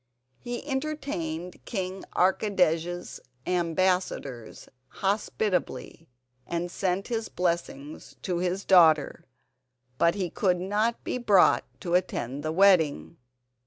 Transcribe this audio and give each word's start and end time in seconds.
He 0.39 0.67
entertained 0.67 1.63
King 1.63 2.03
Archidej's 2.15 3.19
ambassadors 3.45 4.67
hospitably, 4.87 6.09
and 6.47 6.71
sent 6.71 7.09
his 7.09 7.29
blessing 7.29 8.01
to 8.23 8.39
his 8.39 8.65
daughter, 8.65 9.25
but 9.99 10.15
he 10.15 10.31
could 10.31 10.59
not 10.59 11.03
be 11.03 11.19
brought 11.19 11.65
to 11.81 11.93
attend 11.93 12.41
the 12.41 12.51
wedding. 12.51 13.17